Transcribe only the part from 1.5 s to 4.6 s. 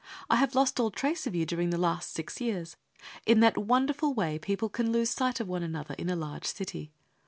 the last six years, in that wonderful way